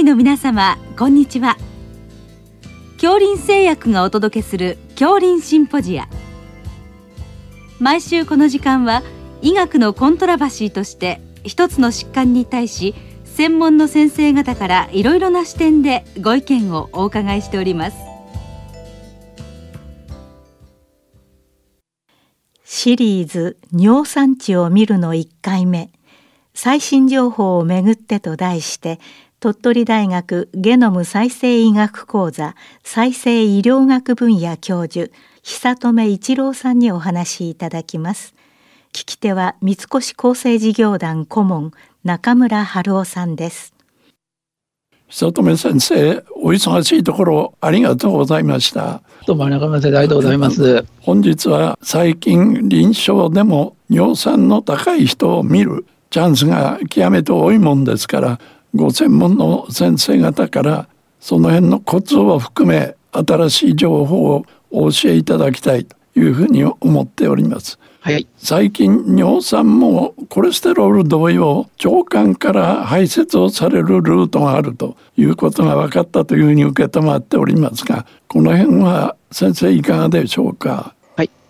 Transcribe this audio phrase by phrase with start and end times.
[0.00, 1.58] 医の皆様こんにちは。
[2.94, 6.08] 恐林製薬がお届けする恐林シンポジア。
[7.78, 9.02] 毎週この時間は
[9.42, 12.94] 医学のコントラバシーとして一つの疾患に対し
[13.26, 17.98] 専門の先生方からいろいろな視点でご意見をお伺いしております。
[22.64, 25.90] シリーズ尿酸値を見るの1回目。
[26.54, 28.98] 最新情報をめぐってと題して
[29.40, 32.54] 鳥取大学ゲノム再生医学講座
[32.84, 35.10] 再生医療学分野教授
[35.42, 38.34] 久留一郎さんにお話しいただきます。
[38.92, 41.72] 聞き手は三越厚生事業団顧問
[42.04, 43.72] 中村春夫さんです。
[45.08, 49.00] 久留先生お忙しいところありがとうございました。
[49.26, 50.84] どうも中村先生ありがとうございます。
[51.00, 58.40] 本日は最近臨床でも尿酸の高い人を見るチャンスが極めて多いもんですから
[58.74, 67.78] ご専門の先生方からその辺のコツを含め新しい情報をお教えいただきたいというふうに思っております。
[68.02, 80.94] はい、最近尿酸もコレステロール同様腸管から排泄をされるルートがあるということが分かったというふうに受け止まっておりますがこの辺は先生いかがでしょうか？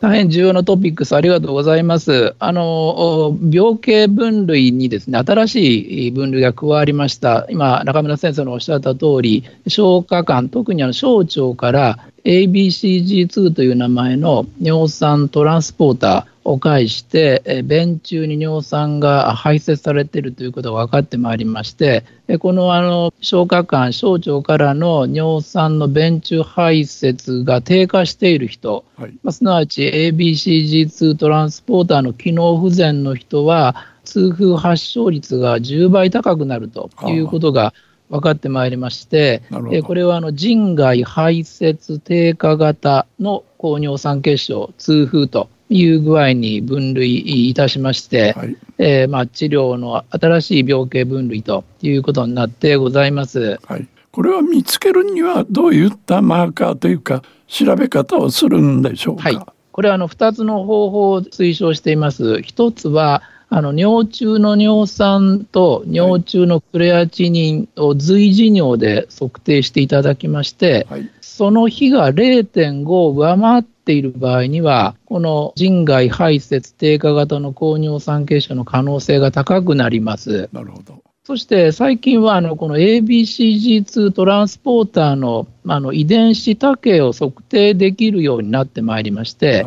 [0.00, 2.34] 大変重要なトピックスありがとうございます。
[2.38, 7.46] あの病形分類にですね新しい分類が加わりました。
[7.50, 22.04] 今中村先生のおっしゃった通り消化管特にあの小腸から ABCG2 という名前の尿酸トランスポーターを介して便中に尿酸が排泄されているということが分かってまいりまして
[22.40, 37.74] このあの消化管小腸からの尿酸の便中排泄が低下している人、はい、まあ、すなわち ABCG2 トランスポーターの機能不全の人は痛風発症率が10倍高くなるということが
[38.10, 53.60] 分かってまいりまして、えこれはあの人外排泄低下型の高尿酸血症、痛風という具合に分類いたしまして、はい、えー、まあ、治療の新しい病形分類ということになってございます。
[53.64, 59.22] はい、これは見つけるにはどういったマーカーというか調べ方をするんでしょうか？
[59.22, 59.38] はい、
[59.70, 62.42] これはあの2つの方法を推奨しています。
[62.42, 80.48] 一つはあの尿中の尿酸と尿中のクレアチニンを随時尿で測定していただきまして、はい、その比が0.5を上回っている場合には、この人外排泄低下型の高尿酸血症の可能性が高くなります。
[80.52, 81.02] なるほど。
[81.24, 89.66] そして最近はあのこの ABCG2 トランスポーターのあの遺伝子多形を測定できるようになってまいりまして、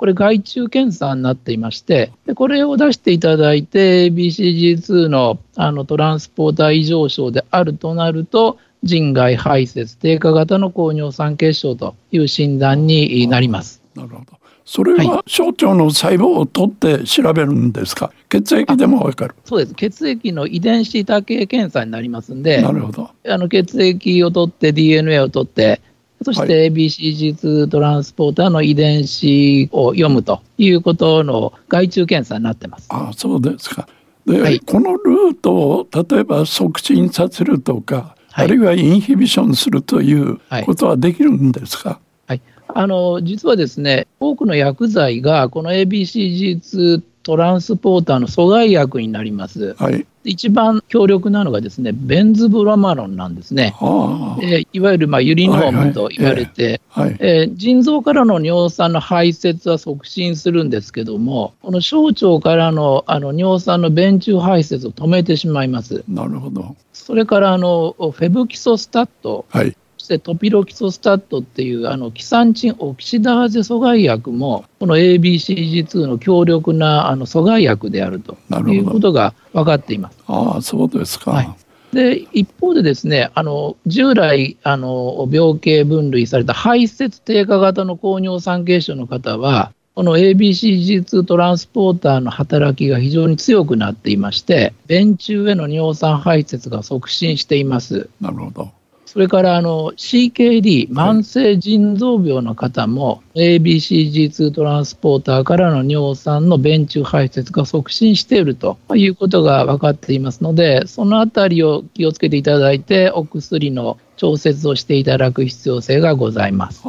[0.00, 13.82] これ、外注検査になっていまして、これを出していただいて、BCG2 のあのトランスポーター異常症であるとなると、人外排泄低下型の高尿酸血症という診断になります。
[13.94, 14.38] なるほど。
[14.64, 19.34] それは小腸の細胞を取って調べるんですか、はい、血液でもわかる。
[19.44, 19.74] そうです。
[19.74, 23.10] 血液の遺伝子多形検査になりますんでなるほど。
[23.28, 25.82] あの血液を取って DNA を取って
[26.22, 32.86] そして ABCG2 トランスポーターの遺伝子を読むということの外注検査になってます。
[32.90, 33.88] あそうですか。
[34.26, 49.74] で、はい、このルートを例えば促進させるとか、はい、あるいはインヒビションするということはできるんですか、はい、あの実はですね多くの薬剤がこの ABCG2 トランスポーターの阻害薬になります。
[49.74, 53.74] はい、一番強力なのがですねベンズブラマロンなんですね。
[53.76, 56.80] えー、いわゆるまあユリノームと言われて、
[57.18, 66.04] え腎臓からの尿酸の排泄は促進するんですけども、この小腸からのあの尿酸の便中排泄を止めてしまいます。
[66.08, 66.74] なるほど。
[66.92, 69.76] それからあのフェブキソスタット、はい、
[70.10, 78.36] してトピロキソスタットっていうあのキサンチンオキシダーゼ阻害薬もこの ABCG2 の強力なあの阻害薬であると。
[78.68, 80.18] いうことが分かっています。
[80.26, 81.48] ああそうですか、はい。
[81.92, 98.08] で一方でですねあの従来あの病形分類された排泄低下型の高尿酸血症の方はこの ABCG2 トランスポーターの働きが非常に強くなっていまして便中への尿酸排泄が促進しています。
[98.20, 98.79] なるほど
[99.10, 116.84] それからあの CKD、慢性腎臓病の方も、ABCG2 トランスポーターからの尿酸の便中排泄が促進しているということが分かっていますので、そのあたりを気をつけていただいて、お薬の調節をしていただく必要性がございます。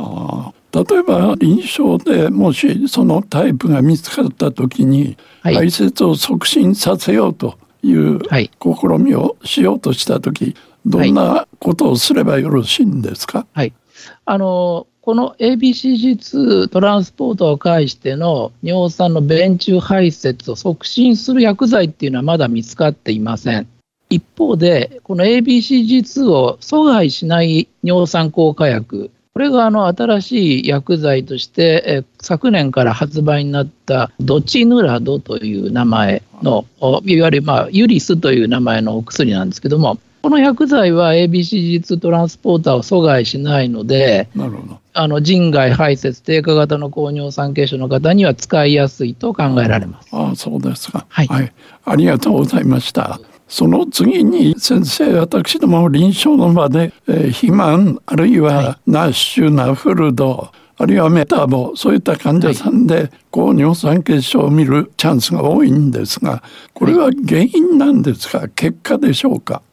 [0.72, 13.46] 例えば臨床でもしそのタイプが見つかった時に排泄を促進させようという試みをしようとした時、どんなことをすればよろしいんですか？
[13.54, 13.74] はい、
[14.26, 23.68] あのこの ABCG2 トランスポートを介しての尿酸の便中排泄を促進する薬剤っていうのはまだ見つかっていません。
[24.10, 36.66] 一方で、この ABCG2 を阻害しない尿酸効果薬、これがあの新しい薬剤として、昨年から発売になったドチヌラドという名前の、
[37.06, 44.80] いわゆるまあユリスという名前のお薬なんですけども、この薬剤は ABCG2 トランスポーターを阻害しないので、なるほど。
[44.94, 50.10] あの人外排泄低下型の高尿酸血症の方には使いやすいと考えられます。
[50.12, 51.54] ああそうですか、はい、はい、
[51.86, 53.20] ありがとうございました。
[53.48, 68.48] その次に先生私ども臨床の場で、えー、肥満あるいはナッシュナフルド、あるいはメタボそういった患者さんで高尿酸血症を見るチャンスが多いんですがこれは原因なんですか？
[68.50, 69.56] 結果でしょうか？
[69.56, 69.64] はい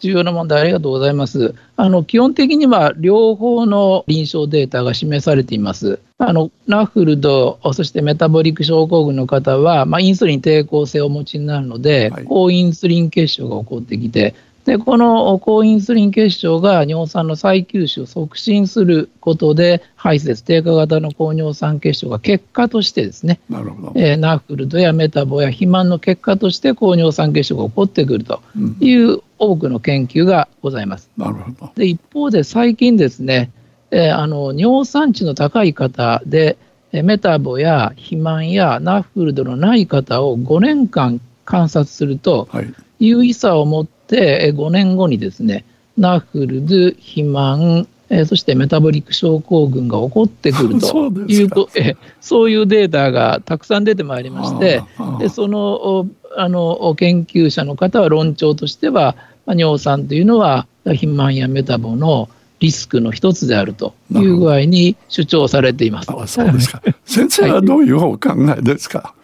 [0.00, 1.54] 重要な問題ありがとうございます。
[1.76, 6.00] あの基本的には両方の臨床データが示されています。
[6.18, 14.34] あのナフルド、そしてメタボリック症候群の方は、まあ、インスリン抵抗性をお持ちになるので、はい、高インスリン血症が起こってきて、
[14.70, 28.42] でこの高インスリン血症が尿酸の再吸収を促進することで排泄低下型の高尿酸血症が結果としてですねなるほど、えー、ナフルドやメタボや肥満の結果として高尿酸血症が起こってくると
[28.78, 31.10] いう多くの研究がございます。
[31.16, 31.72] なるほど。
[31.74, 33.50] で一方で最近ですね、
[33.90, 36.56] えー、あの尿酸値の高い方で
[36.92, 41.20] メタボや肥満やナフルドのない方を5年間
[41.50, 45.64] 観察すると、はい、有意差を持って5年後にですね
[45.98, 54.82] ナフルド肥満えそしてメタボリック症候群が起こってくると いうとえそういうデータがたくさん出てまいりまして
[55.18, 56.06] でその
[56.36, 59.16] あの研究者の方は論調としては
[59.46, 62.28] 尿酸というのは肥満やメタボの
[62.60, 66.12] リスクの一つであるという具合に主張されています。
[66.26, 66.82] そうですか。
[67.06, 68.98] 先生はどういうお考えですか？
[68.98, 69.19] はい、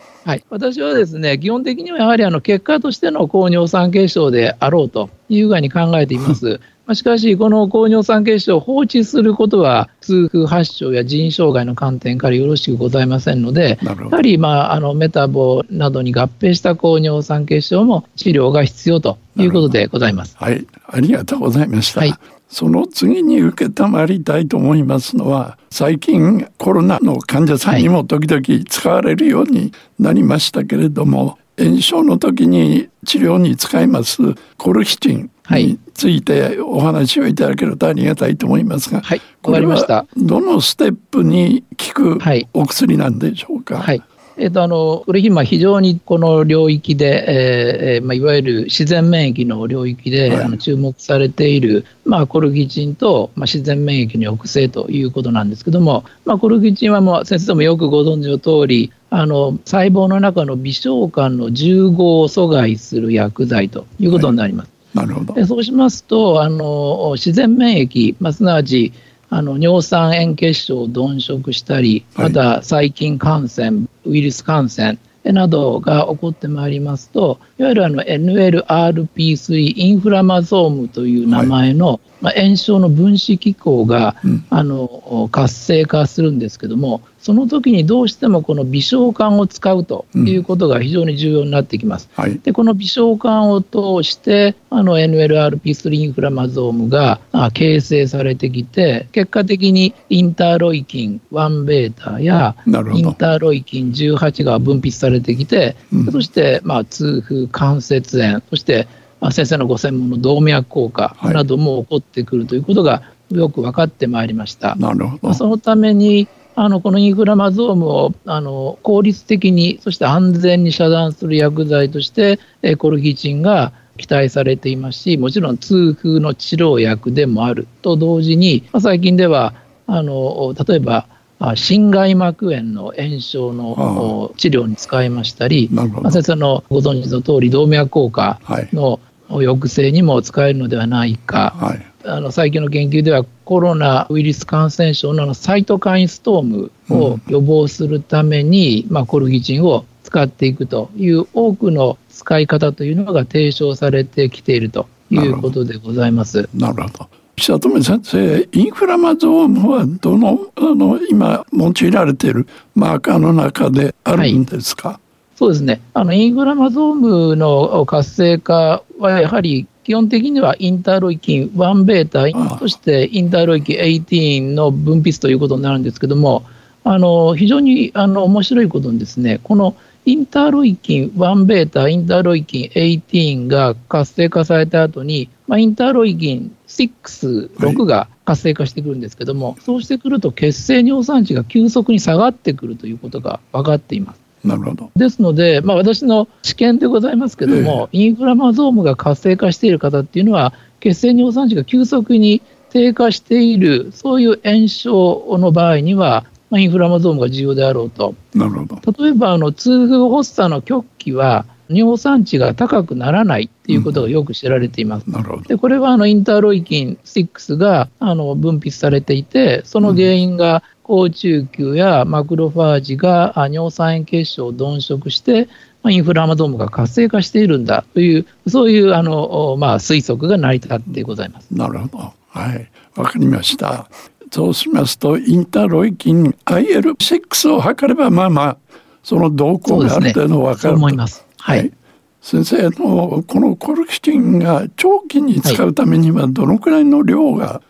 [0.50, 6.60] 私はですね基本的にはやはりあの結果としての高尿酸血症であろうという具合に考えています。
[6.94, 20.36] しかし、この高尿酸血症を放置することは、痛風発症や腎障害の観点からよろしくございませんので、やはり、まあ、あのメタボなどに合併した高尿酸血症も治療が必要ということでございます。
[20.38, 22.00] はい、ありがとうございました。
[22.00, 22.14] はい
[22.48, 34.18] その次に受けたまりたいと思いますのは最近コロナの患者さんにも時々使われるようになりましたけれども、炎症の時に治療に使います
[34.56, 40.06] コルヒチンについてお話をいただけるとありがたいと思いますが、はい、わかりました。
[40.16, 41.64] どのステップに
[41.94, 42.18] 効く
[42.52, 43.78] お薬なんでしょうか？
[43.78, 44.02] はい
[44.38, 64.70] えーと、あのこれ今非常にこの領域で、えーまあ、いわゆる自然免疫の領域で、はい、あの注目されている、まあ、コルギチンと、まあ、自然免疫の抑制ということなんですけども、まあ、コルギチンはもう先生もよくご存知の通りあの細胞の中の微小管の重合を阻害する薬剤ということになります。
[64.94, 65.34] はい、なるほど。
[65.34, 68.92] でそうしますとあの自然免疫、まあ、すなわち
[69.28, 92.08] あの尿酸塩結晶を鈍色したり、また細菌感染、ウイルス感染などが起こってまいりますと、いわゆるあの NLRP3 インフラマゾームという名前の、はいまあ、炎症の分子機構が、うん、あの活性化するんですけども、その時にどうしてもこの微小管を使うということが非常に重要になってきます。
[92.16, 97.20] うんはい、でこの微小管を通してあの NLRP3 インフラマゾームが
[97.52, 102.70] 形成されてきて結果的にインターロイキン1ベータやイ
[103.02, 108.86] ンターロイキン18が分泌されてきて、うん、そしてまあ痛風関節炎そして
[109.30, 114.76] 先生のご専門の動脈硬化なども起こってくるということがよく分かってまいりました。
[114.76, 115.34] なるほど。
[115.34, 122.38] そのためにあのこのインフラマゾームをあの効率的にそして安全に遮断する薬剤として
[122.78, 129.54] コルギチンが期待されていますしもちろん痛風の治療薬でもあると同時に最近では
[129.86, 131.06] あの例えば
[131.54, 135.68] 心外膜炎の炎症の治療に使いましたり、
[136.10, 138.40] 先生のご存知の通り動脈硬化
[138.72, 156.48] の抑制にも使えるのではないか、はい、あの最近の研究ではコロナウイルス感染症のサイトカインストームを予防するために、うん、まあ、コルギチンを使っていくという多くの使い方というのが提唱されてきているということでございます。
[156.54, 157.08] なるほど。
[157.36, 164.98] 久富先生インフラマゾームはどのあの今用いられているマーカーの中であるんですか、はい。
[165.36, 165.82] そうですね。
[165.92, 176.44] あのインフラマゾームの活性化はやはり基本的にはインターロイキン1ベータ、そしてインターロイキン18の分泌ということになるんですけども、
[176.82, 194.25] あの非常にあの面白いことにですね、このインターロイキン1ベータ、インターロイキン18が活性化された後に、まあ、インターロイキン6、6が活性化してくるんですけども、はい、そうしてくると血清尿酸値が急速に下がってくるということが分かっています。
[194.44, 194.90] なるほど。
[194.96, 208.14] ですので、まあ、私の試験でございますけども、えー、インフラマゾームが活性化している方っていうのは、血清尿酸値が急速に低下している、そういう炎症の場合には、まあ、インフラマゾームが重要であろうと。
[208.34, 209.04] なるほど。
[209.04, 215.04] 例えばあの痛風発作の極期は尿酸値が高くならないっていうことがよく知られています。
[215.06, 225.48] うん、なるほどでこれはあのインターロイキン6があの分泌されていて、その原因が好中球やマクロファージが尿酸塩結晶を鈍色して、
[225.82, 231.48] まあ、インフラマドームが活性化しているんだという、そういうあの、まあ、推測が成り立ってございます。
[231.50, 232.12] なるほど。
[232.28, 232.70] はい。
[232.94, 233.88] わかりました。
[234.30, 238.56] そうしますと、インターロイキン IL6 を測れば、まあまあ、
[239.02, 241.25] その動向がある程度わかると、思います。
[241.46, 241.72] はい、はい、
[242.20, 247.62] 先生のこのコルキチンが長期に使うためにはどのくらいの量が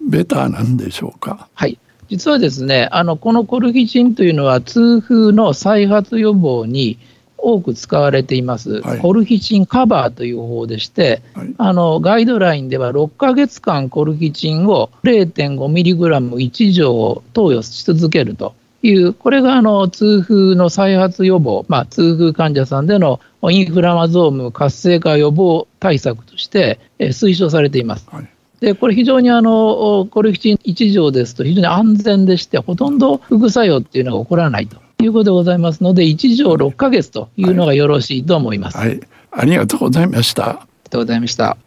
[0.00, 1.48] ベターなんでしょうか？
[1.52, 1.76] はい、
[2.08, 7.00] 実はですね、あのこのコルキチンというのは痛風の再発予防に
[7.36, 18.54] 多く使われています、はい、コルキチンカバーという方法でして、はい、あのガイドラインでは6ヶ月間コルキチンを 0.5mg1 錠を投与し続けると
[18.86, 28.08] いう、これがあの痛風の再発予防、まあ、痛風患者さんでのインフラマゾーム活性化予防対策として推奨されています。
[28.10, 28.28] はい
[28.60, 38.78] でこれ、非常にあのコルキチン1錠ですと非常に安全でして、ほとんど副作用っていうのが起こらないということでございますので、1錠6か月というのがよろしいと思います。
[38.78, 39.00] はい、はい、
[39.30, 40.48] ありがとうございました。
[40.48, 41.58] ありがとうございました。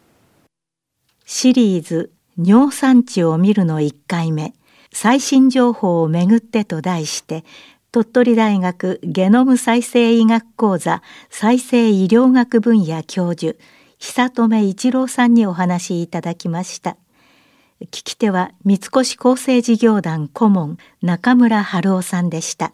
[1.26, 2.12] シリーズ
[2.42, 4.56] 尿酸値を見るの1回目
[4.92, 7.44] 最新情報をめぐってと題して
[7.92, 13.58] 鳥取大学ゲノム再生医学講座再生医療学分野教授
[14.00, 16.98] 久留一郎さんにお話いただきました。
[17.82, 22.74] 聞き手は三越厚生事業団顧問中村春夫さんでした。